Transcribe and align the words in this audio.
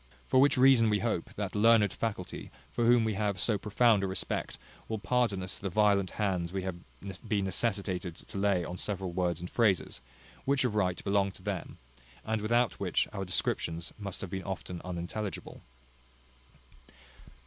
For 0.25 0.41
which 0.41 0.57
reason, 0.57 0.89
we 0.89 0.97
hope, 0.97 1.31
that 1.35 1.53
learned 1.53 1.93
faculty, 1.93 2.49
for 2.71 2.87
whom 2.87 3.03
we 3.03 3.13
have 3.13 3.39
so 3.39 3.59
profound 3.59 4.03
a 4.03 4.07
respect, 4.07 4.57
will 4.87 4.97
pardon 4.97 5.43
us 5.43 5.59
the 5.59 5.69
violent 5.69 6.09
hands 6.17 6.51
we 6.51 6.63
have 6.63 6.77
been 7.27 7.45
necessitated 7.45 8.15
to 8.15 8.37
lay 8.39 8.65
on 8.65 8.79
several 8.79 9.11
words 9.11 9.39
and 9.41 9.47
phrases, 9.47 10.01
which 10.43 10.63
of 10.65 10.73
right 10.73 11.03
belong 11.03 11.29
to 11.33 11.43
them, 11.43 11.77
and 12.25 12.41
without 12.41 12.79
which 12.79 13.07
our 13.13 13.25
descriptions 13.25 13.93
must 13.99 14.21
have 14.21 14.31
been 14.31 14.41
often 14.41 14.81
unintelligible. 14.83 15.61